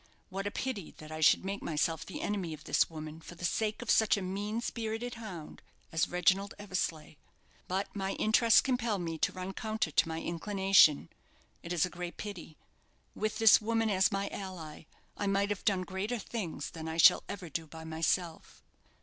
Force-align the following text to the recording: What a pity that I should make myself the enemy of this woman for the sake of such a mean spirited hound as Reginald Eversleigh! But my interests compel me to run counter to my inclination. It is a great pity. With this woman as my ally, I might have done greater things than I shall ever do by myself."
What 0.29 0.47
a 0.47 0.49
pity 0.49 0.89
that 0.97 1.11
I 1.11 1.19
should 1.21 1.45
make 1.45 1.61
myself 1.61 2.03
the 2.07 2.21
enemy 2.21 2.55
of 2.55 2.63
this 2.63 2.89
woman 2.89 3.21
for 3.21 3.35
the 3.35 3.45
sake 3.45 3.83
of 3.83 3.91
such 3.91 4.17
a 4.17 4.23
mean 4.23 4.59
spirited 4.59 5.13
hound 5.13 5.61
as 5.91 6.07
Reginald 6.07 6.55
Eversleigh! 6.57 7.17
But 7.67 7.95
my 7.95 8.13
interests 8.13 8.61
compel 8.61 8.97
me 8.97 9.19
to 9.19 9.31
run 9.31 9.53
counter 9.53 9.91
to 9.91 10.07
my 10.07 10.19
inclination. 10.19 11.09
It 11.61 11.71
is 11.71 11.85
a 11.85 11.91
great 11.91 12.17
pity. 12.17 12.57
With 13.13 13.37
this 13.37 13.61
woman 13.61 13.91
as 13.91 14.11
my 14.11 14.27
ally, 14.29 14.85
I 15.17 15.27
might 15.27 15.51
have 15.51 15.65
done 15.65 15.83
greater 15.83 16.17
things 16.17 16.71
than 16.71 16.87
I 16.87 16.97
shall 16.97 17.21
ever 17.29 17.47
do 17.47 17.67
by 17.67 17.83
myself." 17.83 18.63